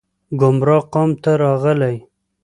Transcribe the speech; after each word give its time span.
ګمراه 0.39 0.83
قوم 0.93 1.09
ته 1.23 1.31
راغلي 1.41 1.95